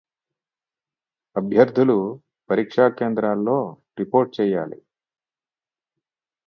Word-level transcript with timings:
అభ్యర్థులు 1.35 1.97
పరీక్ష 2.49 2.79
కేంద్రాల్లో 2.99 3.57
రిపోర్ట్ 3.99 4.31
చేయాలి 4.39 4.79